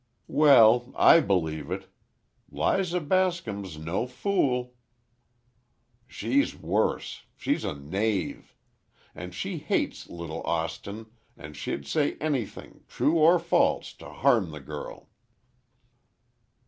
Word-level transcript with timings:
"Well, 0.33 0.91
I 0.95 1.19
believe 1.19 1.69
it. 1.69 1.87
Liza 2.49 2.99
Bascom's 3.01 3.77
no 3.77 4.07
fool—" 4.07 4.73
"She's 6.07 6.55
worse, 6.55 7.25
she's 7.35 7.63
a 7.63 7.75
knave! 7.75 8.55
And 9.13 9.35
she 9.35 9.59
hates 9.59 10.09
little 10.09 10.41
Austin, 10.41 11.05
and 11.37 11.55
she'd 11.55 11.85
say 11.85 12.15
anything, 12.19 12.83
true 12.87 13.19
or 13.19 13.37
false, 13.37 13.93
to 13.97 14.09
harm 14.09 14.49
the 14.49 14.59
girl." 14.59 15.09